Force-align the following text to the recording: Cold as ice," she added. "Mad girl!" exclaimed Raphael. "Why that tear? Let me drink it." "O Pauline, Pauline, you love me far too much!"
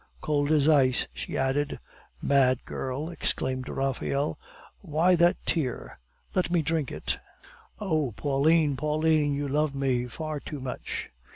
Cold 0.19 0.49
as 0.49 0.67
ice," 0.67 1.05
she 1.13 1.37
added. 1.37 1.77
"Mad 2.23 2.65
girl!" 2.65 3.11
exclaimed 3.11 3.69
Raphael. 3.69 4.35
"Why 4.79 5.13
that 5.13 5.37
tear? 5.45 5.99
Let 6.33 6.49
me 6.49 6.63
drink 6.63 6.91
it." 6.91 7.19
"O 7.79 8.11
Pauline, 8.13 8.75
Pauline, 8.75 9.35
you 9.35 9.47
love 9.47 9.75
me 9.75 10.07
far 10.07 10.39
too 10.39 10.59
much!" 10.59 11.11